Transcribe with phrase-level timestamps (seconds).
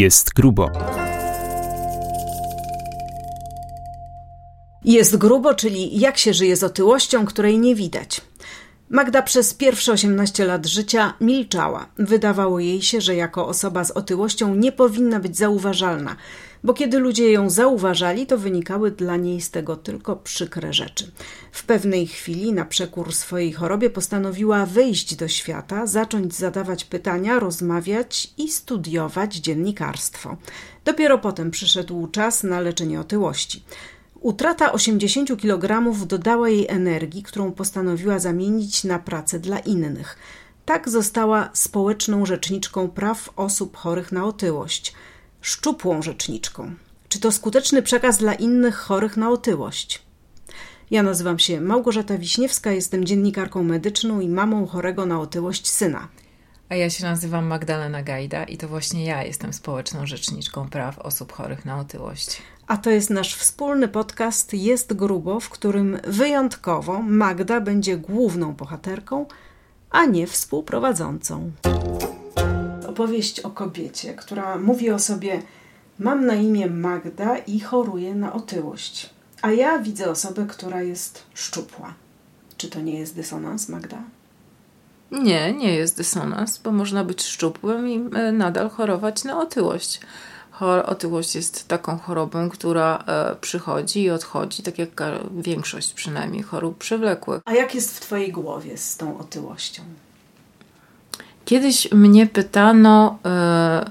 [0.00, 0.70] Jest grubo.
[4.84, 8.20] Jest grubo, czyli jak się żyje z otyłością, której nie widać.
[8.90, 11.86] Magda przez pierwsze 18 lat życia milczała.
[11.98, 16.16] Wydawało jej się, że jako osoba z otyłością nie powinna być zauważalna,
[16.64, 21.12] bo kiedy ludzie ją zauważali, to wynikały dla niej z tego tylko przykre rzeczy.
[21.52, 28.34] W pewnej chwili, na przekór swojej chorobie, postanowiła wyjść do świata, zacząć zadawać pytania, rozmawiać
[28.38, 30.36] i studiować dziennikarstwo.
[30.84, 33.62] Dopiero potem przyszedł czas na leczenie otyłości.
[34.20, 40.16] Utrata 80 kg dodała jej energii, którą postanowiła zamienić na pracę dla innych.
[40.64, 44.94] Tak została społeczną rzeczniczką praw osób chorych na otyłość.
[45.40, 46.74] Szczupłą rzeczniczką.
[47.08, 50.02] Czy to skuteczny przekaz dla innych chorych na otyłość?
[50.90, 56.08] Ja nazywam się Małgorzata Wiśniewska, jestem dziennikarką medyczną i mamą chorego na otyłość syna.
[56.68, 61.32] A ja się nazywam Magdalena Gajda i to właśnie ja jestem społeczną rzeczniczką praw osób
[61.32, 62.42] chorych na otyłość.
[62.66, 69.26] A to jest nasz wspólny podcast Jest Grubo, w którym wyjątkowo Magda będzie główną bohaterką,
[69.90, 71.52] a nie współprowadzącą.
[72.90, 75.42] Opowieść o kobiecie, która mówi o sobie:
[75.98, 79.10] Mam na imię Magda i choruję na otyłość.
[79.42, 81.94] A ja widzę osobę, która jest szczupła.
[82.56, 84.02] Czy to nie jest dysonans, Magda?
[85.10, 90.00] Nie, nie jest dysonans, bo można być szczupłym i e, nadal chorować na otyłość.
[90.86, 95.02] Otyłość jest taką chorobą, która e, przychodzi i odchodzi, tak jak
[95.36, 97.42] większość przynajmniej chorób przewlekłych.
[97.44, 99.82] A jak jest w Twojej głowie z tą otyłością?
[101.50, 103.90] Kiedyś mnie pytano, e,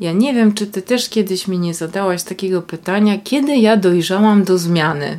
[0.00, 4.44] ja nie wiem, czy Ty też kiedyś mi nie zadałaś takiego pytania, kiedy ja dojrzałam
[4.44, 5.18] do zmiany.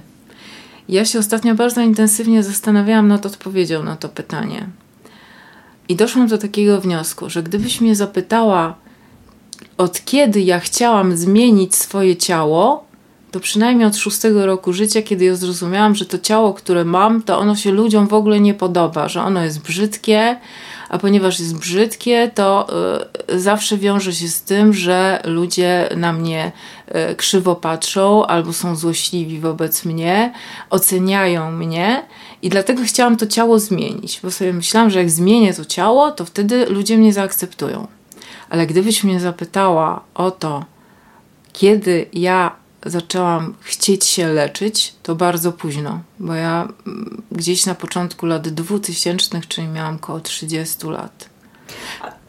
[0.90, 4.70] Ja się ostatnio bardzo intensywnie zastanawiałam nad odpowiedzią na to pytanie.
[5.90, 8.76] I doszłam do takiego wniosku, że gdybyś mnie zapytała,
[9.78, 12.86] od kiedy ja chciałam zmienić swoje ciało,
[13.32, 17.40] to przynajmniej od szóstego roku życia, kiedy ja zrozumiałam, że to ciało, które mam, to
[17.40, 20.38] ono się ludziom w ogóle nie podoba, że ono jest brzydkie,
[20.92, 22.68] a ponieważ jest brzydkie, to
[23.34, 26.52] y, zawsze wiąże się z tym, że ludzie na mnie
[27.12, 30.34] y, krzywo patrzą albo są złośliwi wobec mnie,
[30.70, 32.06] oceniają mnie
[32.42, 36.26] i dlatego chciałam to ciało zmienić, bo sobie myślałam, że jak zmienię to ciało, to
[36.26, 37.88] wtedy ludzie mnie zaakceptują.
[38.50, 40.66] Ale gdybyś mnie zapytała o to,
[41.54, 48.26] kiedy ja zaczęłam chcieć się leczyć, to bardzo późno, bo ja mm, gdzieś na początku
[48.26, 51.30] lat 2000, czyli miałam około 30 lat.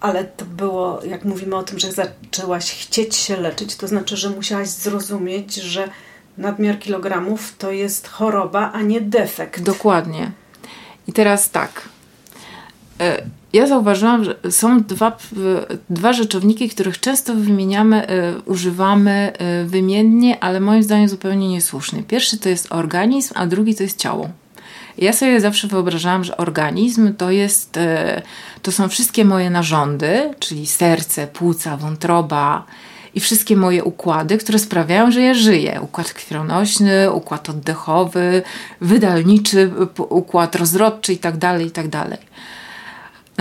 [0.00, 4.30] Ale to było, jak mówimy o tym, że zaczęłaś chcieć się leczyć, to znaczy, że
[4.30, 5.88] musiałaś zrozumieć, że
[6.38, 9.62] nadmiar kilogramów to jest choroba, a nie defekt.
[9.62, 10.32] Dokładnie.
[11.06, 11.88] I teraz tak.
[13.54, 15.16] E, ja zauważyłam, że są dwa,
[15.90, 19.32] dwa rzeczowniki, których często wymieniamy, y, używamy
[19.62, 22.02] y, wymiennie, ale moim zdaniem zupełnie niesłusznie.
[22.02, 24.28] Pierwszy to jest organizm, a drugi to jest ciało.
[24.98, 27.80] Ja sobie zawsze wyobrażałam, że organizm to jest, y,
[28.62, 32.64] to są wszystkie moje narządy, czyli serce, płuca, wątroba
[33.14, 35.80] i wszystkie moje układy, które sprawiają, że ja żyję.
[35.82, 38.42] Układ krwionośny, układ oddechowy,
[38.80, 39.70] wydalniczy,
[40.08, 42.18] układ rozrodczy itd., tak itd.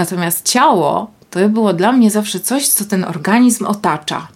[0.02, 4.28] Natomiast ciało to było dla mnie zawsze coś, co ten organizm otacza.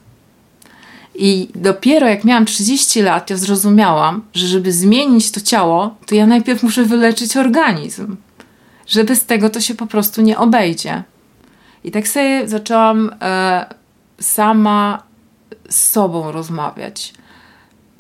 [1.16, 6.26] I dopiero jak miałam 30 lat, ja zrozumiałam, że żeby zmienić to ciało, to ja
[6.26, 8.16] najpierw muszę wyleczyć organizm.
[8.88, 11.04] Że bez tego to się po prostu nie obejdzie.
[11.84, 13.66] I tak sobie zaczęłam e,
[14.20, 15.04] sama
[15.70, 17.14] z sobą rozmawiać.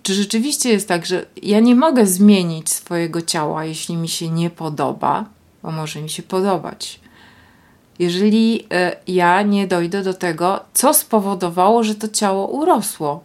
[0.03, 4.49] Czy rzeczywiście jest tak, że ja nie mogę zmienić swojego ciała, jeśli mi się nie
[4.49, 5.25] podoba,
[5.63, 7.04] bo może mi się podobać
[7.99, 13.23] jeżeli e, ja nie dojdę do tego, co spowodowało, że to ciało urosło.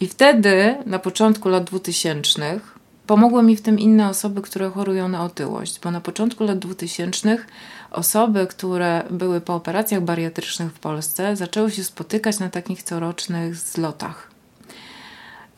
[0.00, 2.60] I wtedy, na początku lat 2000,
[3.06, 7.38] pomogły mi w tym inne osoby, które chorują na otyłość, bo na początku lat 2000
[7.90, 14.30] osoby, które były po operacjach bariatrycznych w Polsce, zaczęły się spotykać na takich corocznych zlotach.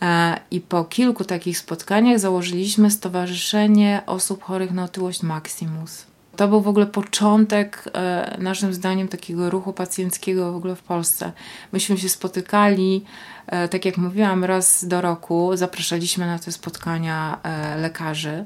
[0.02, 6.13] E, I po kilku takich spotkaniach założyliśmy Stowarzyszenie Osób Chorych na Otyłość Maximus.
[6.36, 11.32] To był w ogóle początek, e, naszym zdaniem, takiego ruchu pacjenckiego w ogóle w Polsce.
[11.72, 13.04] Myśmy się spotykali,
[13.46, 15.50] e, tak jak mówiłam, raz do roku.
[15.54, 18.44] Zapraszaliśmy na te spotkania e, lekarzy,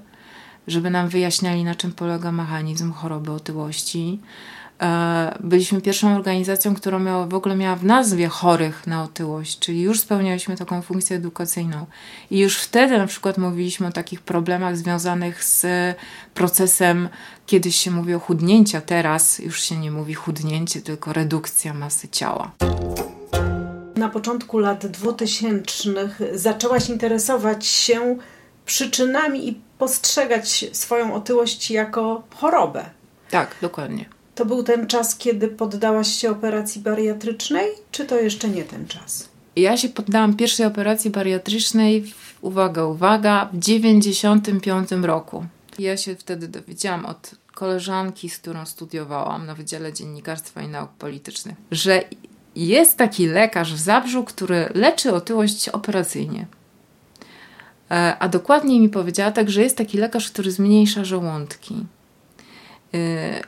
[0.66, 4.20] żeby nam wyjaśniali, na czym polega mechanizm choroby otyłości.
[4.82, 9.82] E, byliśmy pierwszą organizacją, która miała, w ogóle miała w nazwie chorych na otyłość, czyli
[9.82, 11.86] już spełnialiśmy taką funkcję edukacyjną.
[12.30, 15.66] I już wtedy na przykład mówiliśmy o takich problemach związanych z
[16.34, 17.08] procesem,
[17.46, 22.50] kiedyś się mówi o chudnięcia, teraz już się nie mówi chudnięcie, tylko redukcja masy ciała.
[23.96, 28.16] Na początku lat 2000 zaczęłaś interesować się
[28.66, 32.84] przyczynami i postrzegać swoją otyłość jako chorobę.
[33.30, 34.17] Tak, dokładnie.
[34.38, 39.28] To był ten czas, kiedy poddałaś się operacji bariatrycznej, czy to jeszcze nie ten czas?
[39.56, 45.46] Ja się poddałam pierwszej operacji bariatrycznej, uwaga, uwaga, w 95 roku.
[45.78, 51.56] Ja się wtedy dowiedziałam od koleżanki, z którą studiowałam na Wydziale Dziennikarstwa i Nauk Politycznych,
[51.70, 52.04] że
[52.56, 56.46] jest taki lekarz w Zabrzu, który leczy otyłość operacyjnie.
[57.90, 61.74] E, a dokładniej mi powiedziała tak, że jest taki lekarz, który zmniejsza żołądki.
[62.92, 63.00] Yy,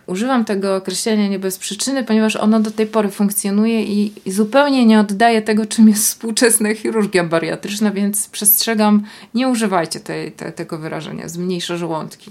[0.07, 4.87] używam tego określenia nie bez przyczyny, ponieważ ono do tej pory funkcjonuje i, i, zupełnie
[4.87, 9.03] nie oddaje tego, czym jest współczesna chirurgia bariatryczna, więc przestrzegam,
[9.35, 12.31] nie używajcie tej, te, tego wyrażenia, zmniejsza żołądki.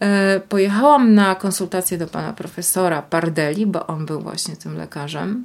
[0.00, 0.06] Yy,
[0.48, 5.44] pojechałam na konsultację do pana profesora Pardeli, bo on był właśnie tym lekarzem.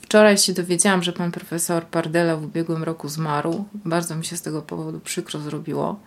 [0.00, 3.64] Wczoraj się dowiedziałam, że pan profesor Pardela w ubiegłym roku zmarł.
[3.74, 6.00] Bardzo mi się z tego powodu przykro zrobiło.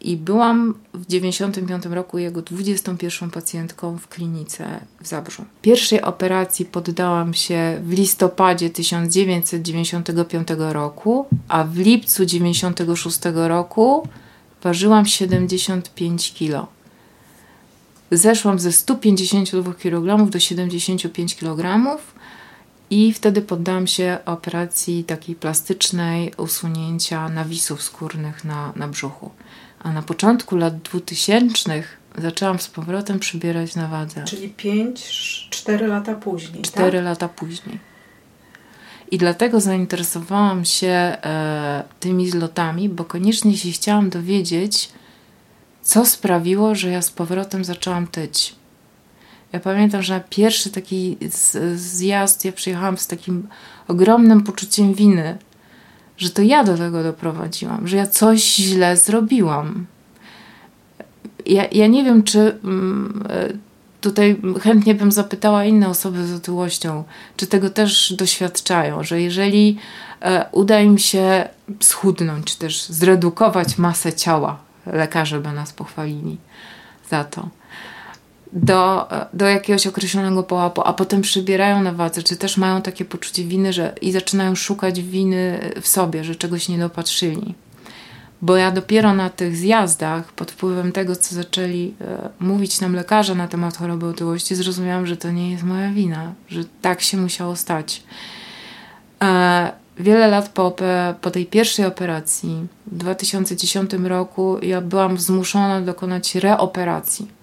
[0.00, 5.44] I byłam w 95 roku jego 21 pacjentką w klinice w Zabrzu.
[5.62, 14.08] Pierwszej operacji poddałam się w listopadzie 1995 roku, a w lipcu 96 roku
[14.62, 16.66] ważyłam 75 kg.
[18.10, 21.96] Zeszłam ze 152 kg do 75 kg
[22.90, 29.30] i wtedy poddałam się operacji takiej plastycznej usunięcia nawisów skórnych na, na brzuchu.
[29.80, 31.82] A na początku lat 2000
[32.18, 34.24] zaczęłam z powrotem przybierać na wadze.
[34.24, 36.62] Czyli 5-4 lata później.
[36.62, 37.04] 4 tak?
[37.04, 37.78] lata później.
[39.10, 44.88] I dlatego zainteresowałam się e, tymi zlotami, bo koniecznie się chciałam dowiedzieć,
[45.82, 48.54] co sprawiło, że ja z powrotem zaczęłam tyć.
[49.52, 51.16] Ja pamiętam, że na pierwszy taki
[51.74, 53.48] zjazd ja przyjechałam z takim
[53.88, 55.38] ogromnym poczuciem winy,
[56.20, 59.86] że to ja do tego doprowadziłam, że ja coś źle zrobiłam.
[61.46, 63.48] Ja, ja nie wiem, czy mm, e,
[64.00, 67.04] tutaj chętnie bym zapytała inne osoby z otyłością,
[67.36, 69.78] czy tego też doświadczają, że jeżeli
[70.20, 71.48] e, uda im się
[71.80, 76.36] schudnąć, czy też zredukować masę ciała, lekarze by nas pochwalili
[77.10, 77.59] za to
[78.52, 83.44] do, do jakiegoś określonego połapu, a potem przybierają na wadze, czy też mają takie poczucie
[83.44, 87.54] winy, że i zaczynają szukać winy w sobie, że czegoś nie dopatrzyli.
[88.42, 93.34] Bo ja dopiero na tych zjazdach, pod wpływem tego, co zaczęli e, mówić nam lekarze
[93.34, 97.56] na temat choroby otyłości, zrozumiałam, że to nie jest moja wina, że tak się musiało
[97.56, 98.02] stać.
[99.22, 100.76] E, wiele lat po,
[101.20, 107.39] po tej pierwszej operacji, w 2010 roku, ja byłam zmuszona dokonać reoperacji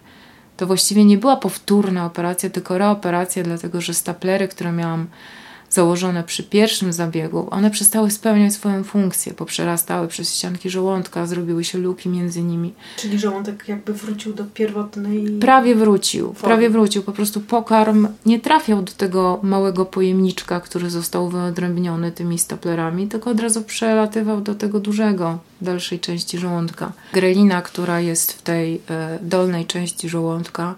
[0.57, 5.07] to właściwie nie była powtórna operacja, tylko reoperacja, dlatego że staplery, które miałam
[5.69, 11.77] założone przy pierwszym zabiegu, one przestały spełniać swoją funkcję, poprzerastały przez ścianki żołądka, zrobiły się
[11.77, 12.73] luki między nimi.
[12.97, 15.25] Czyli żołądek jakby wrócił do pierwotnej.
[15.39, 16.55] Prawie wrócił, formy.
[16.55, 17.03] prawie wrócił.
[17.03, 23.29] Po prostu pokarm nie trafiał do tego małego pojemniczka, który został wyodrębniony tymi staplerami, tylko
[23.29, 26.91] od razu przelatywał do tego dużego, dalszej części żołądka.
[27.13, 30.75] Grelina, która jest w tej e, dolnej części żołądka,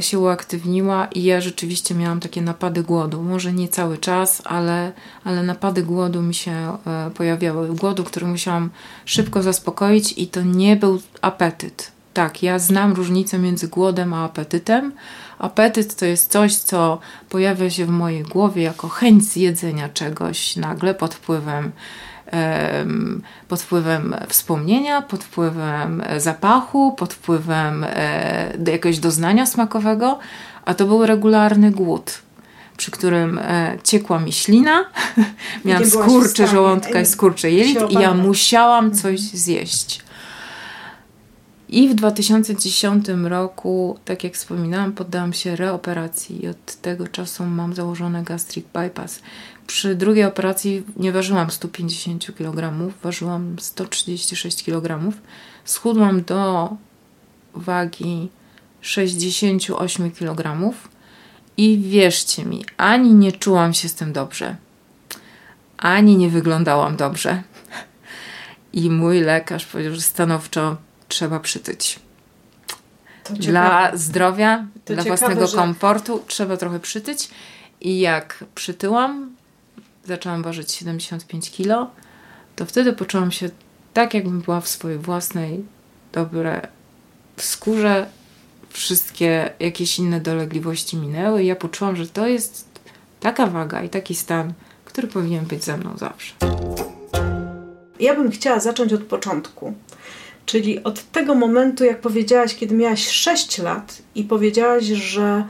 [0.00, 3.22] się uaktywniła i ja rzeczywiście miałam takie napady głodu.
[3.22, 4.92] Może nie cały czas, ale,
[5.24, 6.52] ale napady głodu mi się
[6.86, 7.68] e, pojawiały.
[7.68, 8.70] Głodu, który musiałam
[9.04, 11.92] szybko zaspokoić i to nie był apetyt.
[12.14, 14.92] Tak, ja znam różnicę między głodem a apetytem.
[15.38, 20.94] Apetyt to jest coś, co pojawia się w mojej głowie jako chęć zjedzenia czegoś nagle
[20.94, 21.72] pod wpływem
[23.48, 30.18] pod wpływem wspomnienia, pod wpływem e, zapachu, pod wpływem e, jakiegoś doznania smakowego,
[30.64, 32.26] a to był regularny głód
[32.76, 34.84] przy którym e, ciekła mi ślina,
[35.64, 39.02] miałam skurcze żołądka i skurcze jelit i ja musiałam mhm.
[39.02, 40.05] coś zjeść.
[41.68, 47.74] I w 2010 roku, tak jak wspominałam, poddałam się reoperacji i od tego czasu mam
[47.74, 49.22] założony gastric bypass.
[49.66, 55.12] Przy drugiej operacji nie ważyłam 150 kg, ważyłam 136 kg.
[55.64, 56.70] Schudłam do
[57.54, 58.28] wagi
[58.80, 60.72] 68 kg
[61.56, 64.56] i wierzcie mi, ani nie czułam się z tym dobrze,
[65.78, 67.42] ani nie wyglądałam dobrze.
[68.72, 70.76] I mój lekarz powiedział, że stanowczo
[71.08, 71.98] trzeba przytyć.
[73.30, 75.56] Dla zdrowia, to dla ciekawe, własnego że...
[75.56, 77.30] komfortu trzeba trochę przytyć.
[77.80, 79.36] I jak przytyłam,
[80.04, 81.90] zaczęłam ważyć 75 kilo,
[82.56, 83.50] to wtedy poczułam się
[83.94, 85.64] tak, jakbym była w swojej własnej,
[86.12, 86.68] dobre
[87.36, 88.06] skórze.
[88.70, 92.68] Wszystkie jakieś inne dolegliwości minęły i ja poczułam, że to jest
[93.20, 94.52] taka waga i taki stan,
[94.84, 96.34] który powinien być ze mną zawsze.
[98.00, 99.74] Ja bym chciała zacząć od początku.
[100.46, 105.44] Czyli od tego momentu, jak powiedziałaś, kiedy miałaś 6 lat i powiedziałaś, że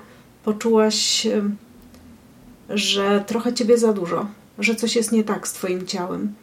[0.45, 1.27] poczułaś,
[2.71, 4.27] że trochę ciebie za dużo,
[4.59, 6.35] że coś jest nie tak z twoim ciałem.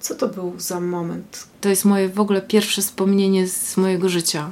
[0.00, 1.46] Co to był za moment?
[1.60, 4.50] To jest moje w ogóle pierwsze wspomnienie z mojego życia.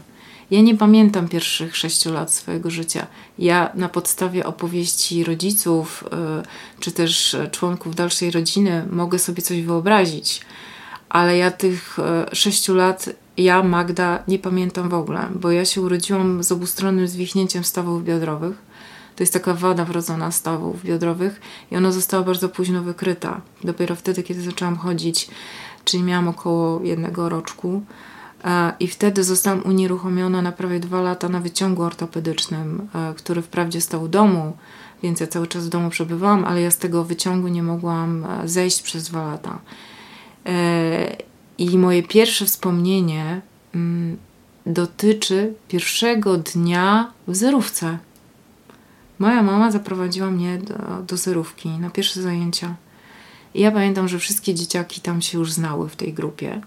[0.50, 3.06] Ja nie pamiętam pierwszych sześciu lat swojego życia.
[3.38, 10.40] Ja na podstawie opowieści rodziców y, czy też członków dalszej rodziny mogę sobie coś wyobrazić,
[11.08, 11.98] ale ja tych
[12.32, 17.08] y, sześciu lat, ja Magda, nie pamiętam w ogóle, bo ja się urodziłam z obustronnym
[17.08, 18.56] zwichnięciem stawów biodrowych.
[19.16, 21.40] To jest taka wada wrodzona stawów biodrowych
[21.70, 23.40] i ona została bardzo późno wykryta.
[23.64, 25.28] Dopiero wtedy, kiedy zaczęłam chodzić,
[25.84, 27.82] czyli miałam około jednego roczku,
[28.44, 33.80] E, I wtedy zostałam unieruchomiona na prawie dwa lata na wyciągu ortopedycznym, e, który wprawdzie
[33.80, 34.56] stał w domu,
[35.02, 38.48] więc ja cały czas w domu przebywałam, ale ja z tego wyciągu nie mogłam e,
[38.48, 39.58] zejść przez dwa lata.
[41.58, 43.40] I moje pierwsze wspomnienie
[43.74, 44.16] mm,
[44.66, 47.98] dotyczy pierwszego dnia w zerówce.
[49.18, 50.74] Moja mama zaprowadziła mnie do,
[51.06, 52.74] do zerówki na pierwsze zajęcia.
[53.54, 56.60] I ja pamiętam, że wszystkie dzieciaki tam się już znały w tej grupie.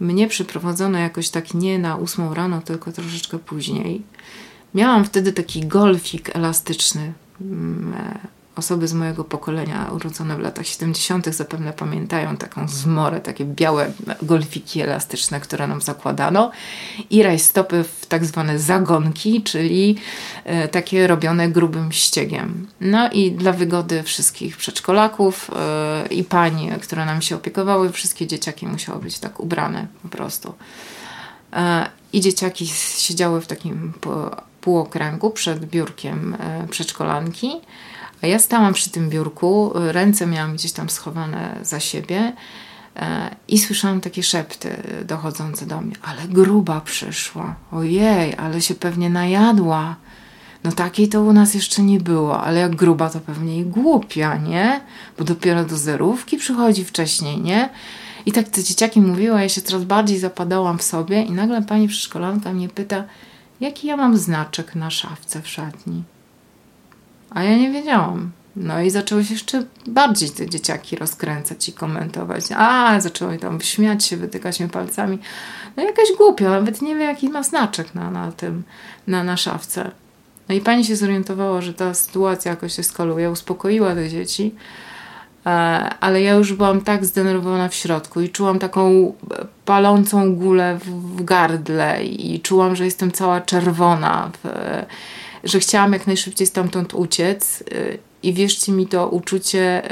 [0.00, 4.02] Mnie przyprowadzono jakoś tak nie na ósmą rano, tylko troszeczkę później.
[4.74, 7.12] Miałam wtedy taki golfik elastyczny.
[7.40, 8.18] Mm, e,
[8.60, 14.80] osoby z mojego pokolenia, urodzone w latach 70., zapewne pamiętają taką zmorę, takie białe golfiki
[14.80, 16.50] elastyczne, które nam zakładano,
[17.10, 19.96] i rajstopy w tak zwane zagonki, czyli
[20.44, 22.66] e, takie robione grubym ściegiem.
[22.80, 28.66] No i dla wygody wszystkich przedszkolaków e, i pań, które nam się opiekowały, wszystkie dzieciaki
[28.66, 30.54] musiały być tak ubrane po prostu.
[31.52, 32.66] E, I dzieciaki
[32.98, 33.92] siedziały w takim
[34.60, 36.36] półokręgu przed biurkiem
[36.70, 37.50] przedszkolanki
[38.22, 42.32] a ja stałam przy tym biurku, ręce miałam gdzieś tam schowane za siebie
[42.96, 45.96] e, i słyszałam takie szepty dochodzące do mnie.
[46.02, 47.54] Ale gruba przyszła.
[47.72, 49.96] Ojej, ale się pewnie najadła.
[50.64, 54.36] No takiej to u nas jeszcze nie było, ale jak gruba to pewnie i głupia,
[54.36, 54.80] nie?
[55.18, 57.68] Bo dopiero do zerówki przychodzi wcześniej, nie?
[58.26, 61.62] I tak te dzieciaki mówiły, a ja się coraz bardziej zapadałam w sobie i nagle
[61.62, 63.04] pani przedszkolanka mnie pyta,
[63.60, 66.02] jaki ja mam znaczek na szafce w szatni.
[67.30, 68.30] A ja nie wiedziałam.
[68.56, 72.44] No i zaczęły się jeszcze bardziej te dzieciaki rozkręcać i komentować.
[72.56, 75.18] A, zaczęły tam śmiać się, wytykać mnie palcami.
[75.76, 78.62] No jakaś głupia, nawet nie wie jaki ma znaczek na, na tym,
[79.06, 79.90] na, na szafce.
[80.48, 84.54] No i pani się zorientowała, że ta sytuacja jakoś się skaluje, uspokoiła te dzieci,
[85.46, 85.50] e,
[86.00, 89.12] ale ja już byłam tak zdenerwowana w środku i czułam taką
[89.64, 94.48] palącą gulę w, w gardle i czułam, że jestem cała czerwona w,
[95.44, 99.82] że chciałam jak najszybciej stamtąd uciec y, i wierzcie mi to uczucie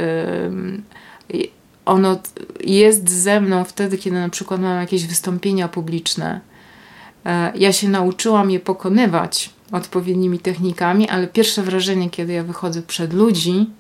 [1.89, 2.19] ono
[2.61, 6.41] jest ze mną wtedy, kiedy na przykład mam jakieś wystąpienia publiczne.
[7.27, 13.13] E, ja się nauczyłam je pokonywać odpowiednimi technikami, ale pierwsze wrażenie, kiedy ja wychodzę przed
[13.13, 13.71] ludzi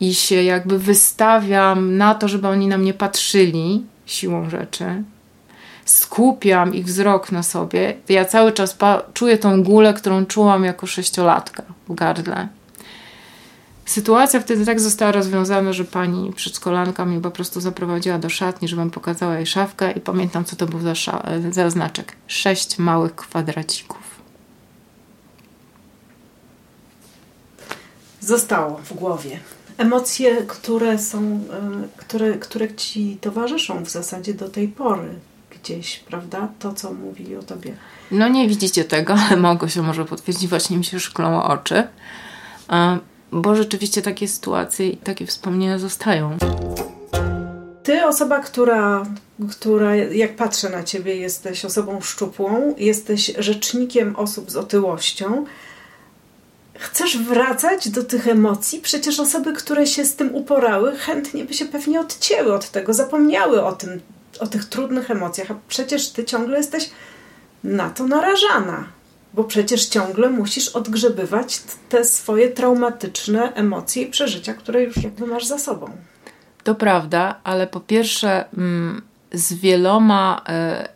[0.00, 5.02] i się jakby wystawiam na to, żeby oni na mnie patrzyli siłą rzeczy,
[5.92, 8.76] skupiam ich wzrok na sobie, ja cały czas
[9.14, 12.48] czuję tą gulę, którą czułam jako sześciolatka w gardle.
[13.84, 18.90] Sytuacja wtedy tak została rozwiązana, że pani przedszkolanka mnie po prostu zaprowadziła do szatni, żebym
[18.90, 22.12] pokazała jej szafkę i pamiętam, co to był za, za znaczek.
[22.26, 24.02] Sześć małych kwadracików.
[28.20, 29.40] Zostało w głowie.
[29.78, 31.40] Emocje, które są, e,
[31.96, 35.14] które, które ci towarzyszą w zasadzie do tej pory
[35.62, 36.48] gdzieś, prawda?
[36.58, 37.74] To, co mówili o tobie.
[38.10, 41.84] No nie widzicie tego, ale mogło się może potwierdzić, właśnie mi się szklą oczy.
[43.32, 46.36] Bo rzeczywiście takie sytuacje i takie wspomnienia zostają.
[47.82, 49.06] Ty, osoba, która,
[49.50, 55.44] która, jak patrzę na ciebie, jesteś osobą szczupłą, jesteś rzecznikiem osób z otyłością.
[56.78, 58.80] Chcesz wracać do tych emocji?
[58.80, 63.64] Przecież osoby, które się z tym uporały, chętnie by się pewnie odcięły od tego, zapomniały
[63.64, 64.00] o tym
[64.40, 66.90] o tych trudnych emocjach, a przecież ty ciągle jesteś
[67.64, 68.84] na to narażana,
[69.34, 75.46] bo przecież ciągle musisz odgrzebywać te swoje traumatyczne emocje i przeżycia, które już jakby masz
[75.46, 75.90] za sobą.
[76.64, 80.88] To prawda, ale po pierwsze, mm, z wieloma e,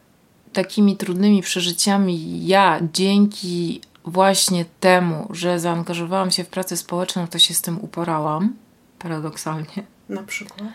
[0.52, 7.54] takimi trudnymi przeżyciami ja dzięki właśnie temu, że zaangażowałam się w pracę społeczną, to się
[7.54, 8.56] z tym uporałam,
[8.98, 9.82] paradoksalnie.
[10.08, 10.68] Na przykład?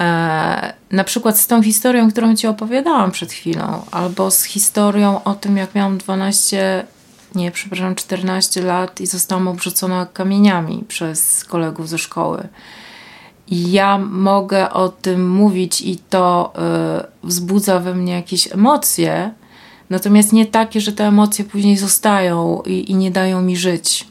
[0.00, 5.34] E, na przykład z tą historią, którą Ci opowiadałam przed chwilą, albo z historią o
[5.34, 6.86] tym, jak miałam 12,
[7.34, 12.48] nie, przepraszam, 14 lat i zostałam obrzucona kamieniami przez kolegów ze szkoły.
[13.48, 16.52] I ja mogę o tym mówić i to
[17.24, 19.30] y, wzbudza we mnie jakieś emocje,
[19.90, 24.08] natomiast nie takie, że te emocje później zostają i, i nie dają mi żyć.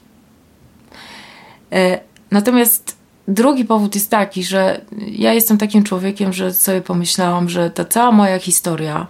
[1.74, 2.00] Y,
[2.32, 2.97] natomiast
[3.28, 8.12] drugi powód jest taki, że ja jestem takim człowiekiem, że sobie pomyślałam, że ta cała
[8.12, 9.08] moja historia,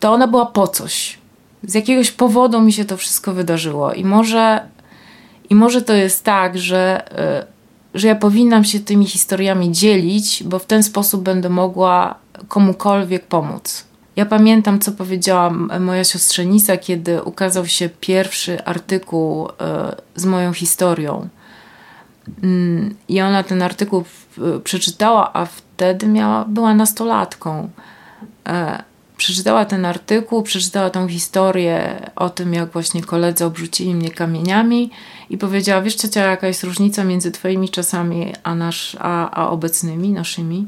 [0.00, 1.18] to ona była po coś.
[1.62, 4.60] Z jakiegoś powodu mi się to wszystko wydarzyło i może,
[5.50, 7.04] i może to jest tak, że,
[7.94, 12.14] y, że ja powinnam się tymi historiami dzielić, bo w ten sposób będę mogła
[12.48, 13.84] komukolwiek pomóc.
[14.16, 19.52] Ja pamiętam, co powiedziała moja siostrzenica, kiedy ukazał się pierwszy artykuł y,
[20.14, 21.28] z moją historią.
[22.42, 24.04] Mm, I ona ten artykuł
[24.64, 27.70] przeczytała, a wtedy miała, była nastolatką.
[28.48, 28.82] E,
[29.16, 34.90] przeczytała ten artykuł, przeczytała tą historię o tym, jak właśnie koledzy obrzucili mnie kamieniami
[35.30, 40.12] i powiedziała, wiesz ciocia, jaka jest różnica między twoimi czasami a, nasz, a, a obecnymi,
[40.12, 40.66] naszymi?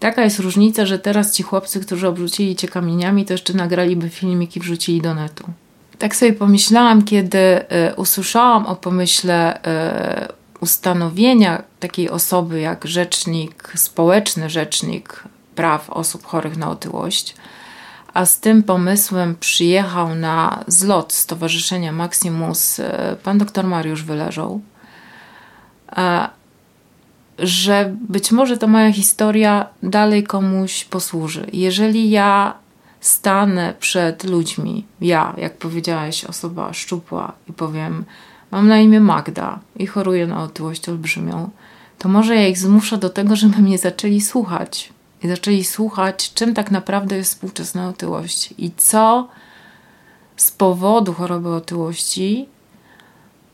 [0.00, 4.56] Taka jest różnica, że teraz ci chłopcy, którzy obrzucili cię kamieniami, to jeszcze nagraliby filmik
[4.56, 5.44] i wrzucili do netu.
[5.98, 9.60] Tak sobie pomyślałam, kiedy y, usłyszałam o pomyśle y,
[10.60, 15.22] ustanowienia takiej osoby jak rzecznik, społeczny rzecznik
[15.54, 17.34] praw osób chorych na otyłość,
[18.14, 22.84] a z tym pomysłem przyjechał na zlot Stowarzyszenia Maximus y,
[23.22, 24.60] pan doktor Mariusz Wyleżał,
[27.38, 31.46] że być może to moja historia dalej komuś posłuży.
[31.52, 32.54] Jeżeli ja
[33.06, 38.04] stanę przed ludźmi, ja, jak powiedziałaś, osoba szczupła i powiem,
[38.50, 41.50] mam na imię Magda i choruję na otyłość olbrzymią,
[41.98, 44.92] to może ja ich zmuszę do tego, żeby mnie zaczęli słuchać.
[45.22, 49.28] I zaczęli słuchać, czym tak naprawdę jest współczesna otyłość i co
[50.36, 52.48] z powodu choroby otyłości,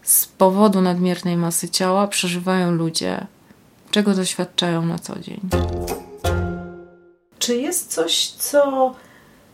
[0.02, 3.26] z powodu nadmiernej masy ciała przeżywają ludzie,
[3.90, 5.40] czego doświadczają na co dzień.
[7.38, 8.94] Czy jest coś, co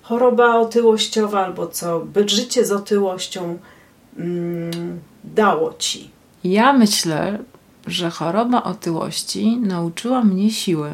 [0.09, 3.59] choroba otyłościowa albo co by życie z otyłością
[4.16, 6.11] mm, dało ci?
[6.44, 7.38] Ja myślę,
[7.87, 10.90] że choroba otyłości nauczyła mnie siły.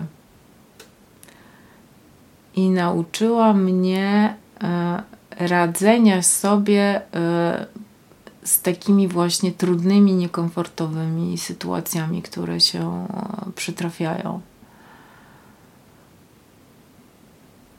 [2.57, 7.67] I nauczyła mnie e, radzenia sobie e,
[8.45, 14.41] z takimi właśnie trudnymi, niekomfortowymi sytuacjami, które się e, przytrafiają.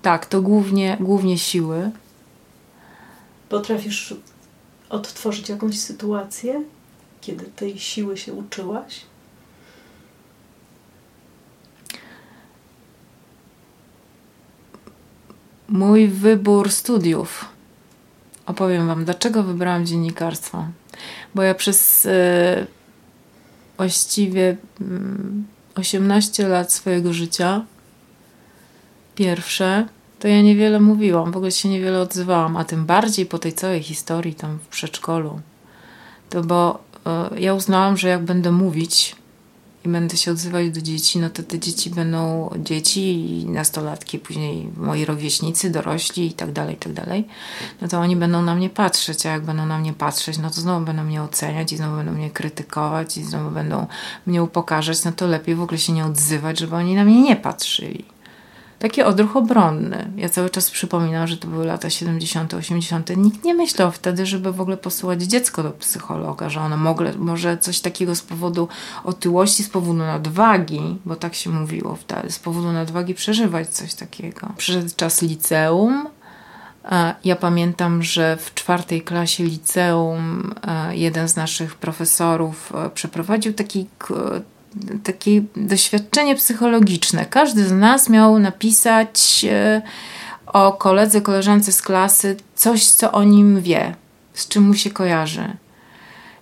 [0.06, 1.92] Tak, to głównie, głównie siły.
[3.50, 4.14] Potrafisz
[4.90, 6.64] odtworzyć jakąś sytuację,
[7.22, 9.02] kiedy tej siły się uczyłaś?
[15.70, 17.46] Mój wybór studiów.
[18.46, 20.68] Opowiem Wam, dlaczego wybrałam dziennikarstwo.
[21.36, 22.68] Bo ja przez yy,
[23.78, 27.66] właściwie yy, mm, 18 lat swojego życia,
[29.16, 29.88] pierwsze,
[30.20, 33.84] to ja niewiele mówiłam, w ogóle się niewiele odzywałam, a tym bardziej po tej całej
[33.84, 35.40] historii tam w przedszkolu.
[36.30, 36.84] To bo
[37.36, 39.16] y, ja uznałam, że jak będę mówić
[39.86, 43.02] i będę się odzywać do dzieci, no to te dzieci będą dzieci
[43.42, 47.28] i nastolatki, później moi rówieśnicy, dorośli i tak dalej, i tak dalej.
[47.82, 50.62] No to oni będą na mnie patrzeć, a jak będą na mnie patrzeć, no to
[50.62, 53.88] znowu będą mnie oceniać i znowu będą mnie krytykować i znowu będą
[54.26, 57.36] mnie upokarzać, no to lepiej w ogóle się nie odzywać, żeby oni na mnie nie
[57.36, 58.15] patrzyli
[58.86, 60.12] taki odruch obronny.
[60.18, 63.18] Ja cały czas przypominam, że to były lata 70., 80.
[63.18, 67.58] Nikt nie myślał wtedy, żeby w ogóle posyłać dziecko do psychologa, że ono mogle, może
[67.58, 68.68] coś takiego z powodu
[69.04, 74.54] otyłości, z powodu nadwagi, bo tak się mówiło wtedy, z powodu nadwagi przeżywać coś takiego.
[74.58, 76.08] Przyszedł czas liceum.
[77.24, 80.54] Ja pamiętam, że w czwartej klasie liceum
[80.92, 83.88] jeden z naszych profesorów przeprowadził taki
[85.04, 87.26] takie doświadczenie psychologiczne.
[87.26, 89.82] Każdy z nas miał napisać e,
[90.46, 93.96] o koledze, koleżance z klasy coś, co o nim wie,
[94.34, 95.58] z czym mu się kojarzy.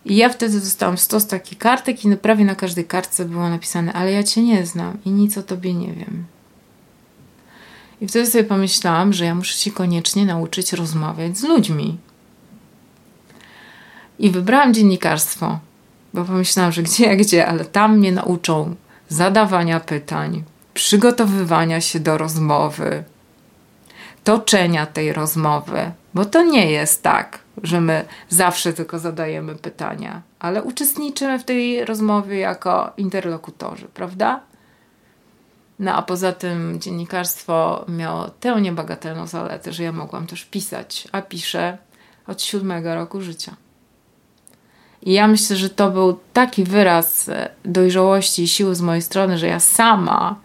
[0.06, 4.12] I ja wtedy dostałam stos takich kartek i prawie na każdej kartce było napisane, ale
[4.12, 6.26] ja cię nie znam i nic o tobie nie wiem.
[8.02, 11.98] I wtedy sobie pomyślałam, że ja muszę się koniecznie nauczyć rozmawiać z ludźmi.
[14.20, 15.60] I wybrałam dziennikarstwo
[16.14, 18.76] bo pomyślałam, że gdzie, gdzie, ale tam mnie nauczą
[19.10, 23.04] zadawania pytań, przygotowywania się do rozmowy,
[24.24, 30.64] toczenia tej rozmowy, bo to nie jest tak, że my zawsze tylko zadajemy pytania, ale
[30.64, 34.40] uczestniczymy w tej rozmowie jako interlokutorzy, prawda?
[35.80, 41.22] No a poza tym dziennikarstwo miało tę niebagatelną zaletę, że ja mogłam też pisać, a
[41.22, 41.78] piszę
[42.28, 43.56] od siódmego roku życia.
[45.06, 49.38] I ja myślę, że to był taki wyraz e, dojrzałości i siły z mojej strony,
[49.38, 50.36] że ja sama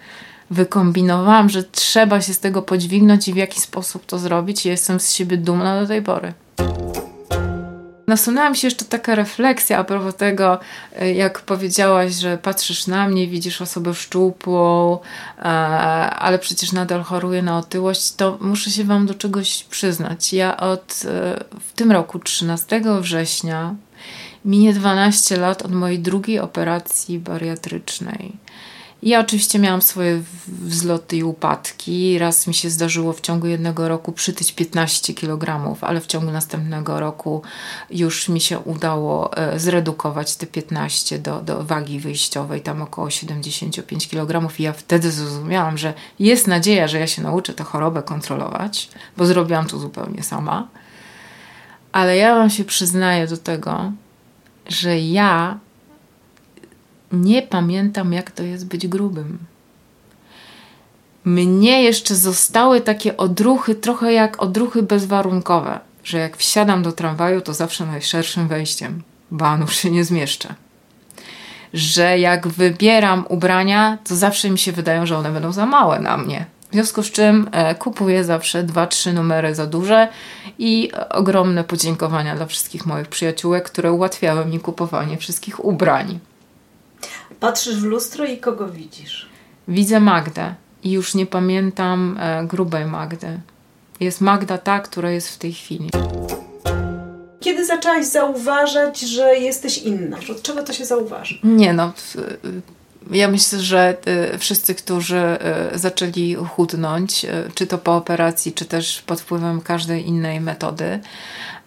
[0.50, 4.66] wykombinowałam, że trzeba się z tego podźwignąć i w jaki sposób to zrobić.
[4.66, 6.32] I jestem z siebie dumna do tej pory.
[8.06, 10.58] Nasunęła mi się jeszcze taka refleksja a propos tego,
[10.96, 14.98] e, jak powiedziałaś, że patrzysz na mnie, widzisz osobę szczupłą,
[15.38, 15.42] e,
[16.10, 20.32] ale przecież nadal choruję na otyłość, to muszę się Wam do czegoś przyznać.
[20.32, 21.02] Ja od
[21.60, 23.74] w tym roku, 13 września,
[24.44, 28.33] minie 12 lat od mojej drugiej operacji bariatrycznej.
[29.03, 32.18] Ja oczywiście miałam swoje wzloty i upadki.
[32.18, 37.01] Raz mi się zdarzyło w ciągu jednego roku przytyć 15 kg, ale w ciągu następnego
[37.01, 37.42] roku
[37.90, 44.09] już mi się udało e, zredukować te 15 do, do wagi wyjściowej, tam około 75
[44.09, 44.59] kg.
[44.59, 49.27] I ja wtedy zrozumiałam, że jest nadzieja, że ja się nauczę tę chorobę kontrolować, bo
[49.27, 50.68] zrobiłam to zupełnie sama.
[51.92, 53.92] Ale ja Wam się przyznaję do tego,
[54.68, 55.59] że ja
[57.12, 59.38] nie pamiętam, jak to jest być grubym.
[61.24, 67.54] Mnie jeszcze zostały takie odruchy, trochę jak odruchy bezwarunkowe, że jak wsiadam do tramwaju, to
[67.54, 70.54] zawsze najszerszym wejściem, bo już się nie zmieszczę.
[71.72, 76.16] Że jak wybieram ubrania, to zawsze mi się wydają, że one będą za małe na
[76.16, 76.46] mnie.
[76.70, 80.09] W związku z czym e, kupuję zawsze dwa, trzy numery za duże
[80.59, 86.18] i ogromne podziękowania dla wszystkich moich przyjaciółek, które ułatwiały mi kupowanie wszystkich ubrań.
[87.40, 89.28] Patrzysz w lustro i kogo widzisz?
[89.68, 93.40] Widzę Magdę i już nie pamiętam e, grubej Magdy.
[94.00, 95.90] Jest Magda ta, która jest w tej chwili.
[97.40, 100.18] Kiedy zaczęłaś zauważać, że jesteś inna?
[100.31, 101.38] Od czego to się zauważy?
[101.44, 101.92] Nie no,
[103.10, 103.96] ja myślę, że
[104.34, 105.38] y, wszyscy, którzy
[105.74, 111.00] y, zaczęli chudnąć, y, czy to po operacji, czy też pod wpływem każdej innej metody,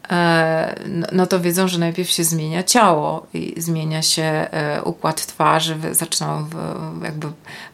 [0.10, 5.26] e, no, no to wiedzą, że najpierw się zmienia ciało i zmienia się e, układ
[5.26, 6.50] twarzy, zaczynają
[7.04, 7.28] jakby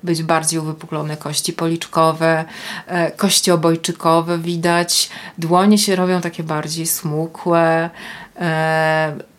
[0.04, 2.46] być bardziej uwypuklone kości policzkowe,
[2.88, 7.90] e, kości obojczykowe widać, dłonie się robią takie bardziej smukłe,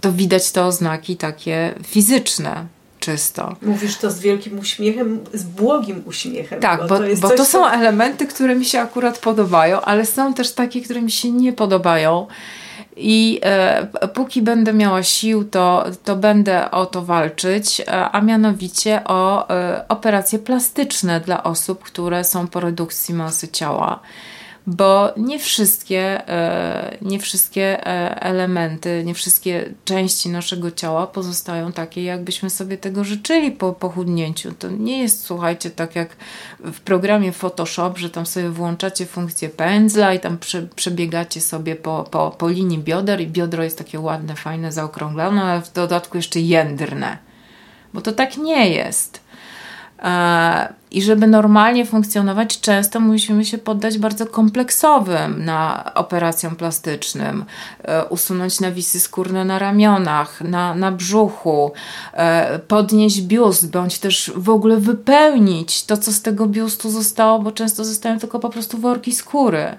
[0.01, 2.67] to widać te oznaki takie fizyczne
[3.13, 3.57] czysto.
[3.63, 6.61] Mówisz to z wielkim uśmiechem, z błogim uśmiechem.
[6.61, 10.35] Tak, bo, bo, to, bo to są elementy, które mi się akurat podobają, ale są
[10.35, 12.27] też takie, które mi się nie podobają.
[12.97, 19.05] I e, póki będę miała sił, to, to będę o to walczyć, e, a mianowicie
[19.05, 24.01] o e, operacje plastyczne dla osób, które są po redukcji masy ciała
[24.69, 32.05] bo nie wszystkie, e, nie wszystkie e, elementy, nie wszystkie części naszego ciała pozostają takie,
[32.05, 34.53] jakbyśmy sobie tego życzyli po pochudnięciu.
[34.53, 36.17] To nie jest, słuchajcie, tak jak
[36.61, 42.05] w programie Photoshop, że tam sobie włączacie funkcję pędzla i tam prze, przebiegacie sobie po,
[42.11, 46.41] po, po linii bioder i biodro jest takie ładne, fajne, zaokrąglone, ale w dodatku jeszcze
[46.41, 47.19] jędrne.
[47.95, 49.28] Bo to tak nie jest.
[50.03, 57.45] E, I żeby normalnie funkcjonować, często musimy się poddać bardzo kompleksowym na operacjom plastycznym,
[57.83, 61.73] e, usunąć nawisy skórne na ramionach, na, na brzuchu,
[62.13, 67.53] e, podnieść biust, bądź też w ogóle wypełnić to, co z tego biustu zostało, bo
[67.53, 69.79] często zostają tylko po prostu worki skóry.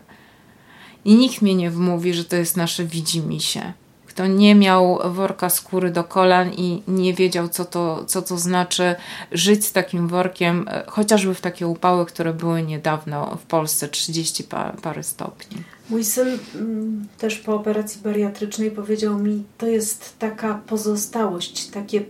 [1.05, 3.73] I nikt mnie nie wmówi, że to jest nasze widzimisię
[4.19, 8.95] kto nie miał worka skóry do kolan i nie wiedział, co to, co to znaczy
[9.31, 14.43] żyć z takim workiem, e, chociażby w takie upały, które były niedawno w Polsce 30
[14.81, 15.57] parę stopni.
[15.89, 22.01] Mój syn mm, też po operacji bariatrycznej powiedział mi, to jest taka pozostałość, takie,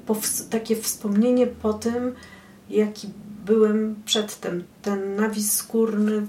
[0.49, 2.13] takie wspomnienie po tym,
[2.69, 3.09] jaki
[3.45, 4.63] byłem przedtem.
[4.81, 6.27] Ten nawis skórny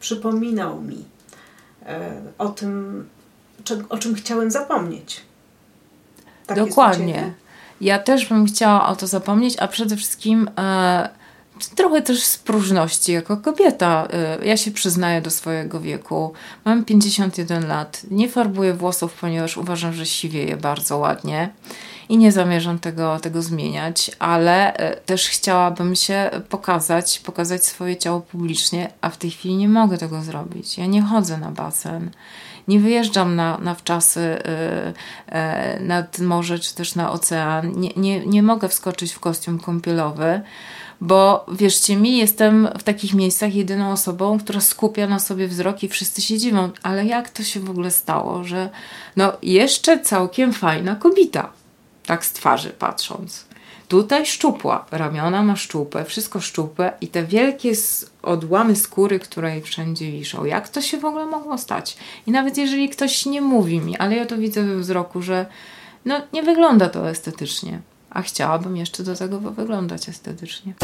[0.00, 1.04] przypominał mi
[1.86, 3.04] e, o tym,
[3.88, 5.20] o czym chciałem zapomnieć.
[6.46, 7.32] Tak Dokładnie.
[7.80, 11.08] Ja też bym chciała o to zapomnieć, a przede wszystkim e,
[11.74, 14.08] trochę też z próżności jako kobieta.
[14.12, 16.32] E, ja się przyznaję do swojego wieku.
[16.64, 18.02] Mam 51 lat.
[18.10, 21.50] Nie farbuję włosów, ponieważ uważam, że siwieje bardzo ładnie
[22.08, 28.20] i nie zamierzam tego, tego zmieniać, ale e, też chciałabym się pokazać, pokazać swoje ciało
[28.20, 30.78] publicznie, a w tej chwili nie mogę tego zrobić.
[30.78, 32.10] Ja nie chodzę na basen
[32.68, 34.38] nie wyjeżdżam na, na wczasy y,
[35.78, 40.40] y, nad morze czy też na ocean, nie, nie, nie mogę wskoczyć w kostium kąpielowy,
[41.00, 45.88] bo wierzcie mi, jestem w takich miejscach jedyną osobą, która skupia na sobie wzrok i
[45.88, 46.70] wszyscy się dziwią.
[46.82, 48.70] Ale jak to się w ogóle stało, że
[49.16, 51.52] no jeszcze całkiem fajna kobieta,
[52.06, 53.47] tak z twarzy patrząc.
[53.88, 57.72] Tutaj szczupła, ramiona ma szczupłe, wszystko szczupłe i te wielkie
[58.22, 60.44] odłamy skóry, które jej wszędzie wiszą.
[60.44, 61.96] Jak to się w ogóle mogło stać?
[62.26, 65.46] I nawet jeżeli ktoś nie mówi mi, ale ja to widzę we wzroku, że
[66.04, 70.74] no nie wygląda to estetycznie, a chciałabym jeszcze do tego wyglądać estetycznie.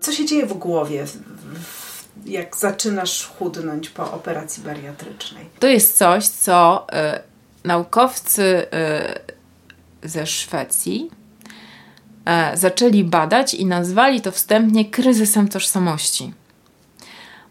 [0.00, 1.04] Co się dzieje w głowie,
[2.26, 5.44] jak zaczynasz chudnąć po operacji bariatrycznej?
[5.58, 8.66] To jest coś, co y, naukowcy
[10.02, 11.10] y, ze Szwecji
[12.54, 16.32] zaczęli badać i nazwali to wstępnie kryzysem tożsamości.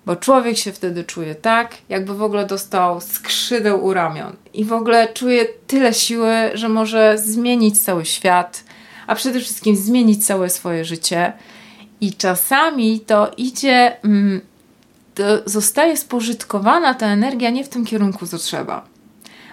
[0.05, 4.73] Bo człowiek się wtedy czuje tak, jakby w ogóle dostał skrzydeł u ramion i w
[4.73, 8.63] ogóle czuje tyle siły, że może zmienić cały świat,
[9.07, 11.33] a przede wszystkim zmienić całe swoje życie.
[12.01, 14.41] I czasami to idzie, mm,
[15.15, 18.85] to zostaje spożytkowana ta energia nie w tym kierunku, co trzeba.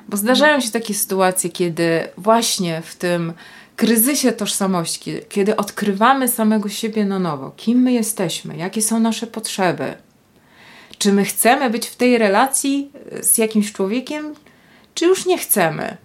[0.08, 3.32] Bo zdarzają się takie sytuacje, kiedy właśnie w tym
[3.80, 9.94] kryzysie tożsamości, kiedy odkrywamy samego siebie na nowo, kim my jesteśmy, jakie są nasze potrzeby,
[10.98, 14.34] czy my chcemy być w tej relacji e, z jakimś człowiekiem,
[14.94, 15.96] czy już nie chcemy.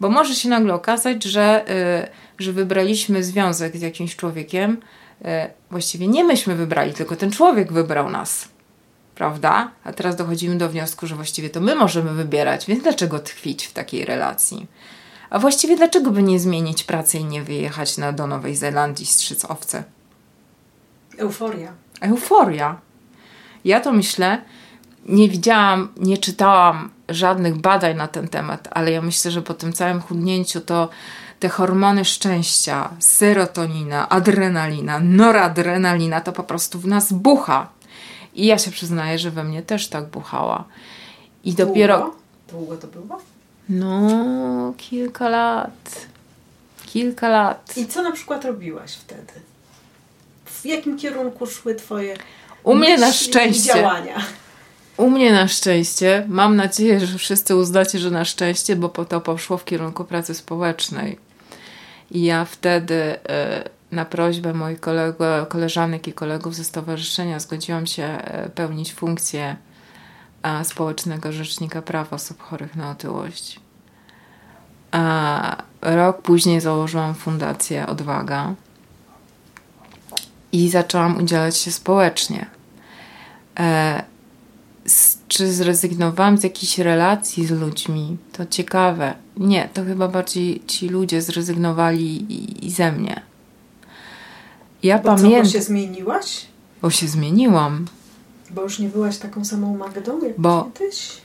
[0.00, 4.80] Bo może się nagle okazać, że, yy, że wybraliśmy związek z jakimś człowiekiem.
[5.20, 5.28] Yy,
[5.70, 8.48] właściwie nie myśmy wybrali, tylko ten człowiek wybrał nas.
[9.14, 9.70] Prawda?
[9.84, 13.72] A teraz dochodzimy do wniosku, że właściwie to my możemy wybierać, więc dlaczego tkwić w
[13.72, 14.66] takiej relacji?
[15.30, 19.44] A właściwie dlaczego by nie zmienić pracy i nie wyjechać na, do Nowej Zelandii strzyc
[19.44, 19.84] owce?
[21.18, 21.72] Euforia.
[22.00, 22.76] Euforia.
[23.64, 24.42] Ja to myślę,
[25.08, 29.72] nie widziałam, nie czytałam żadnych badań na ten temat, ale ja myślę, że po tym
[29.72, 30.88] całym chudnięciu to
[31.40, 37.68] te hormony szczęścia, serotonina, adrenalina, noradrenalina to po prostu w nas bucha.
[38.34, 40.64] I ja się przyznaję, że we mnie też tak buchała.
[41.44, 41.66] I Długo?
[41.66, 42.14] dopiero.
[42.50, 43.18] Długo to było?
[43.68, 46.06] No, kilka lat.
[46.86, 47.76] Kilka lat.
[47.76, 49.32] I co na przykład robiłaś wtedy?
[50.44, 52.16] W jakim kierunku szły Twoje
[52.64, 53.74] u mnie na szczęście.
[53.74, 54.22] Działania.
[54.96, 59.58] U mnie na szczęście, mam nadzieję, że wszyscy uznacie, że na szczęście, bo to poszło
[59.58, 61.18] w kierunku pracy społecznej.
[62.10, 62.94] I ja wtedy
[63.28, 69.56] e, na prośbę moich kolego, koleżanek i kolegów ze stowarzyszenia zgodziłam się e, pełnić funkcję
[70.64, 73.60] społecznego rzecznika praw osób chorych na otyłość.
[74.92, 78.54] A rok później założyłam fundację Odwaga
[80.52, 82.46] i zaczęłam udzielać się społecznie.
[83.58, 84.02] E,
[85.28, 88.16] czy zrezygnowałam z jakiejś relacji z ludźmi?
[88.32, 89.14] To ciekawe.
[89.36, 93.22] Nie, to chyba bardziej ci ludzie zrezygnowali i, i ze mnie.
[94.82, 95.42] Ja pamiętam.
[95.42, 96.46] Bo się zmieniłaś?
[96.82, 97.86] Bo się zmieniłam.
[98.50, 100.70] Bo już nie byłaś taką samą Magdą jak bo...
[100.78, 101.24] kiedyś?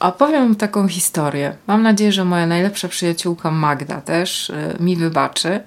[0.00, 1.56] Opowiem taką historię.
[1.66, 5.60] Mam nadzieję, że moja najlepsza przyjaciółka Magda też y, mi wybaczy,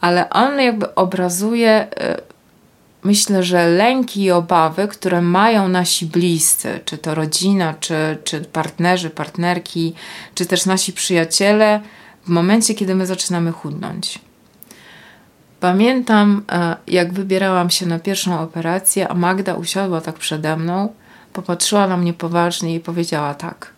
[0.00, 2.20] ale on jakby obrazuje y,
[3.04, 9.10] myślę, że lęki i obawy, które mają nasi bliscy, czy to rodzina, czy, czy partnerzy,
[9.10, 9.94] partnerki,
[10.34, 11.80] czy też nasi przyjaciele,
[12.24, 14.18] w momencie, kiedy my zaczynamy chudnąć.
[15.60, 20.92] Pamiętam, e, jak wybierałam się na pierwszą operację, a Magda usiadła tak przede mną,
[21.32, 23.72] popatrzyła na mnie poważnie i powiedziała tak: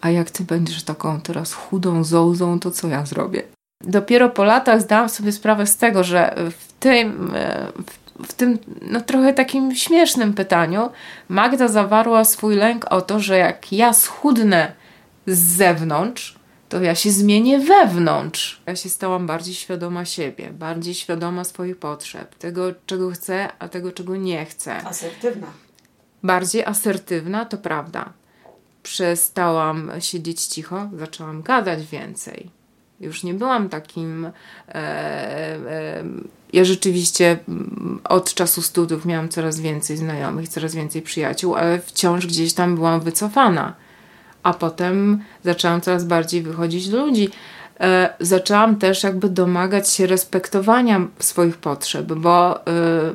[0.00, 3.42] A jak ty będziesz taką teraz chudą zołzą, to co ja zrobię?
[3.84, 8.58] Dopiero po latach zdałam sobie sprawę z tego, że w tym, e, w w tym
[8.82, 10.90] no, trochę takim śmiesznym pytaniu
[11.28, 14.72] Magda zawarła swój lęk o to, że jak ja schudnę
[15.26, 16.36] z zewnątrz,
[16.68, 18.62] to ja się zmienię wewnątrz.
[18.66, 23.92] Ja się stałam bardziej świadoma siebie, bardziej świadoma swoich potrzeb, tego, czego chcę, a tego,
[23.92, 24.76] czego nie chcę.
[24.76, 25.46] Asertywna.
[26.22, 28.12] Bardziej asertywna, to prawda.
[28.82, 32.50] Przestałam siedzieć cicho, zaczęłam gadać więcej.
[33.00, 34.24] Już nie byłam takim.
[34.24, 36.04] E, e,
[36.52, 42.26] ja rzeczywiście mm, od czasu studiów miałam coraz więcej znajomych, coraz więcej przyjaciół, ale wciąż
[42.26, 43.74] gdzieś tam byłam wycofana.
[44.46, 47.28] A potem zaczęłam coraz bardziej wychodzić do ludzi.
[47.80, 53.14] E, zaczęłam też jakby domagać się respektowania swoich potrzeb, bo e,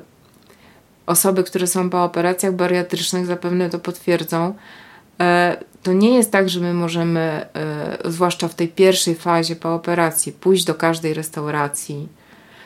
[1.05, 4.53] osoby, które są po operacjach bariatrycznych zapewne to potwierdzą.
[5.21, 9.75] E, to nie jest tak, że my możemy, e, zwłaszcza w tej pierwszej fazie po
[9.75, 12.07] operacji, pójść do każdej restauracji,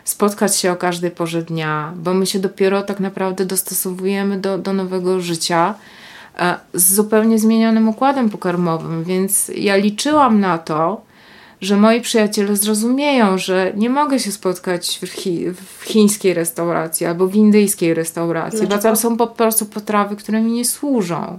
[0.04, 4.74] spotkać się o każdej porze dnia, bo my się dopiero tak naprawdę dostosowujemy do, do
[4.74, 5.76] nowego życia
[6.74, 11.02] z zupełnie zmienionym układem pokarmowym, więc ja liczyłam na to,
[11.62, 17.28] że moi przyjaciele zrozumieją, że nie mogę się spotkać w, chi w chińskiej restauracji albo
[17.28, 18.78] w indyjskiej restauracji, Dlaczego?
[18.78, 21.38] bo tam są po prostu potrawy, które mi nie służą.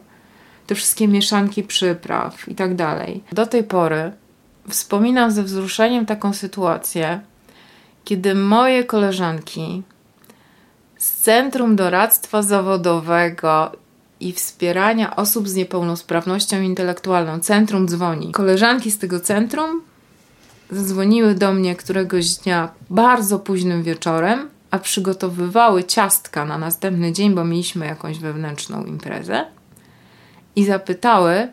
[0.66, 3.22] Te wszystkie mieszanki przypraw i tak dalej.
[3.32, 4.12] Do tej pory
[4.68, 7.20] wspominam ze wzruszeniem taką sytuację,
[8.04, 9.82] kiedy moje koleżanki
[10.98, 13.72] z Centrum Doradztwa Zawodowego
[14.20, 18.32] i Wspierania Osób z Niepełnosprawnością Intelektualną, Centrum dzwoni.
[18.32, 19.82] Koleżanki z tego centrum
[20.70, 27.44] zadzwoniły do mnie któregoś dnia bardzo późnym wieczorem, a przygotowywały ciastka na następny dzień, bo
[27.44, 29.46] mieliśmy jakąś wewnętrzną imprezę
[30.56, 31.48] i zapytały,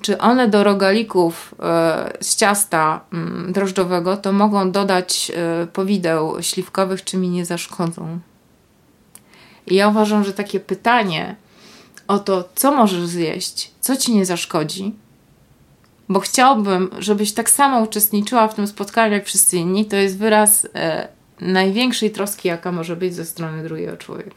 [0.00, 7.04] czy one do rogalików e, z ciasta mm, drożdżowego to mogą dodać e, powideł śliwkowych,
[7.04, 8.18] czy mi nie zaszkodzą.
[9.66, 11.36] I ja uważam, że takie pytanie
[12.08, 14.94] o to, co możesz zjeść, co ci nie zaszkodzi,
[16.08, 20.66] bo chciałbym, żebyś tak samo uczestniczyła w tym spotkaniu jak wszyscy inni, to jest wyraz
[20.74, 21.08] e,
[21.40, 24.36] największej troski, jaka może być ze strony drugiego człowieka.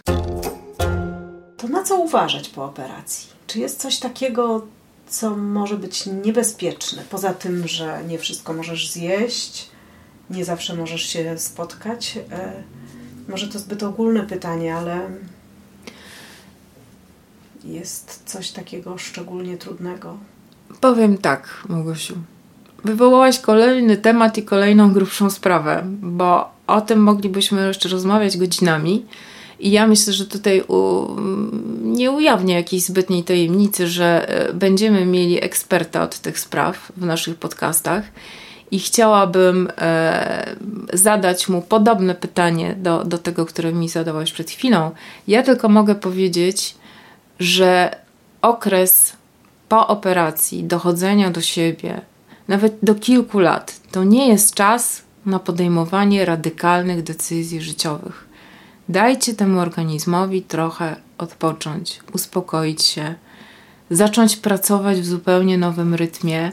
[1.58, 3.30] To na co uważać po operacji?
[3.48, 4.66] Czy jest coś takiego,
[5.08, 7.04] co może być niebezpieczne?
[7.10, 9.70] Poza tym, że nie wszystko możesz zjeść,
[10.30, 12.20] nie zawsze możesz się spotkać.
[12.32, 12.64] E,
[13.28, 15.10] może to zbyt ogólne pytanie, ale
[17.66, 20.18] jest coś takiego szczególnie trudnego?
[20.82, 22.16] Powiem tak, Małgosiu.
[22.84, 29.06] Wywołałaś kolejny temat i kolejną grubszą sprawę, bo o tym moglibyśmy jeszcze rozmawiać godzinami.
[29.60, 31.08] I ja myślę, że tutaj u,
[31.84, 37.36] nie ujawnię jakiejś zbytniej tajemnicy, że e, będziemy mieli eksperta od tych spraw w naszych
[37.36, 38.04] podcastach.
[38.72, 40.56] I chciałabym e,
[40.94, 44.92] zadać mu podobne pytanie do, do tego, które mi zadałaś przed chwilą.
[45.28, 46.76] Ja tylko mogę powiedzieć,
[47.42, 47.96] że
[48.42, 49.14] okres
[49.70, 52.02] po operacji dochodzenia do siebie,
[52.48, 58.28] nawet do kilku lat, to nie jest czas na podejmowanie radykalnych decyzji życiowych.
[58.90, 63.16] Dajcie temu organizmowi trochę odpocząć, uspokoić się,
[63.90, 66.52] zacząć pracować w zupełnie nowym rytmie,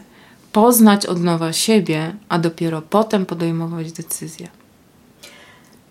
[0.52, 4.48] poznać od nowa siebie, a dopiero potem podejmować decyzje.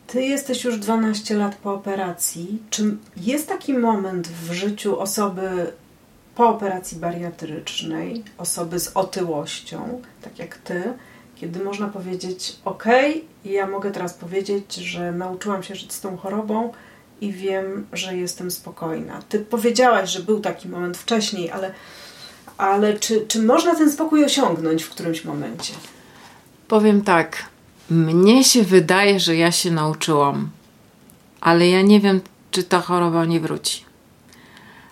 [0.08, 2.62] Ty jesteś już 12 lat po operacji.
[2.70, 5.72] Czy jest taki moment w życiu osoby
[6.36, 10.94] po operacji bariatrycznej, osoby z otyłością, tak jak ty,
[11.36, 12.84] kiedy można powiedzieć: OK,
[13.46, 16.74] ja mogę teraz powiedzieć, że nauczyłam się żyć z tą chorobą
[17.22, 19.22] i wiem, że jestem spokojna.
[19.30, 21.74] Ty powiedziałaś, że był taki moment wcześniej, ale,
[22.58, 25.74] ale czy, czy można ten spokój osiągnąć w którymś momencie?
[26.68, 27.57] Powiem tak.
[27.90, 30.50] Mnie się wydaje, że ja się nauczyłam,
[31.42, 32.22] ale ja nie wiem,
[32.52, 33.86] czy ta choroba nie wróci.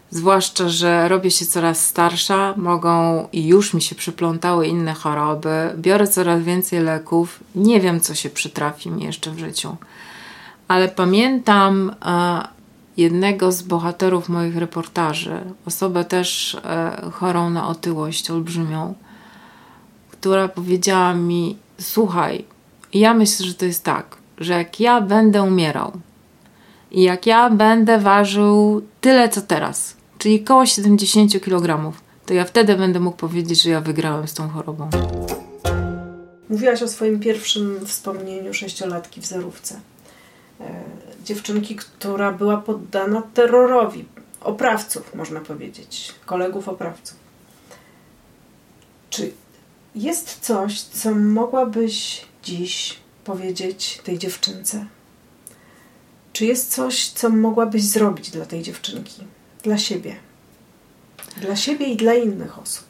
[0.09, 6.07] Zwłaszcza, że robię się coraz starsza, mogą i już mi się przyplątały inne choroby, biorę
[6.07, 9.75] coraz więcej leków, nie wiem, co się przytrafi mi jeszcze w życiu.
[10.67, 12.47] Ale pamiętam e,
[12.97, 18.93] jednego z bohaterów moich reportaży, osobę też e, chorą na otyłość olbrzymią,
[20.11, 22.45] która powiedziała mi: Słuchaj,
[22.99, 25.91] ja myślę, że to jest tak, że jak ja będę umierał
[26.91, 31.91] i jak ja będę ważył tyle co teraz, czyli około 70 kg,
[32.25, 34.89] to ja wtedy będę mógł powiedzieć, że ja wygrałem z tą chorobą.
[36.49, 39.79] Mówiłaś o swoim pierwszym wspomnieniu sześciolatki w zerówce.
[40.61, 40.83] E,
[41.23, 44.05] dziewczynki, która była poddana terrorowi
[44.41, 47.17] oprawców, można powiedzieć, kolegów oprawców.
[49.09, 49.31] Czy
[49.95, 54.85] jest coś, co mogłabyś dziś powiedzieć tej dziewczynce?
[56.33, 59.23] Czy jest coś, co mogłabyś zrobić dla tej dziewczynki?
[59.63, 60.15] Dla siebie.
[61.41, 62.85] Dla siebie i dla innych osób.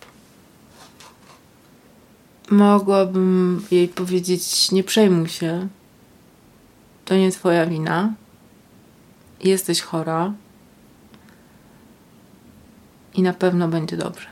[2.49, 5.67] Mogłabym jej powiedzieć: Nie przejmuj się.
[7.05, 8.13] To nie Twoja wina.
[9.43, 10.33] Jesteś chora.
[13.13, 14.27] I na pewno będzie dobrze.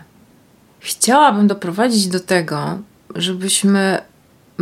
[0.80, 2.80] Chciałabym doprowadzić do tego,
[3.16, 4.02] żebyśmy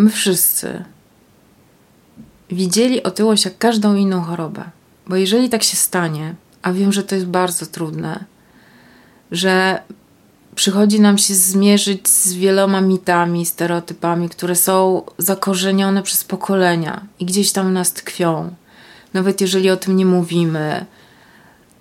[0.02, 0.84] my wszyscy
[2.50, 4.64] widzieli otyłość jak każdą inną chorobę.
[5.08, 8.26] Bo jeżeli tak się stanie, a wiem, że to jest bardzo trudne,
[9.32, 9.82] że
[10.56, 17.52] przychodzi nam się zmierzyć z wieloma mitami, stereotypami, które są zakorzenione przez pokolenia i gdzieś
[17.52, 18.56] tam nas tkwią.
[19.14, 20.86] Nawet jeżeli o tym nie mówimy,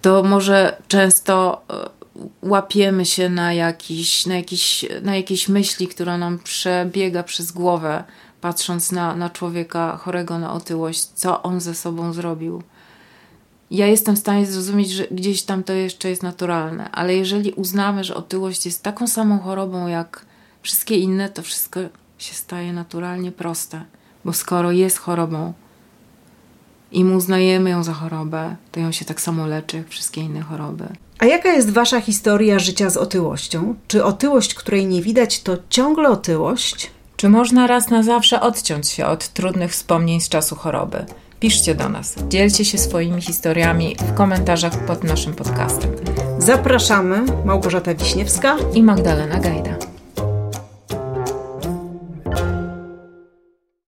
[0.02, 1.99] to może często e,
[2.42, 8.04] łapiemy się na, jakiś, na, jakiś, na jakieś myśli, która nam przebiega przez głowę,
[8.40, 12.62] patrząc na, na człowieka chorego na otyłość, co on ze sobą zrobił.
[13.70, 18.04] Ja jestem w stanie zrozumieć, że gdzieś tam to jeszcze jest naturalne, ale jeżeli uznamy,
[18.04, 20.26] że otyłość jest taką samą chorobą jak
[20.62, 21.80] wszystkie inne, to wszystko
[22.18, 23.84] się staje naturalnie proste,
[24.24, 25.52] bo skoro jest chorobą
[26.92, 30.40] i mu uznajemy ją za chorobę, to ją się tak samo leczy jak wszystkie inne
[30.40, 30.88] choroby.
[31.20, 33.74] A jaka jest Wasza historia życia z otyłością?
[33.88, 36.90] Czy otyłość, której nie widać, to ciągle otyłość?
[37.16, 41.04] Czy można raz na zawsze odciąć się od trudnych wspomnień z czasu choroby?
[41.40, 45.90] Piszcie do nas, dzielcie się swoimi historiami w komentarzach pod naszym podcastem.
[46.38, 49.89] Zapraszamy, Małgorzata Wiśniewska i Magdalena Gajda.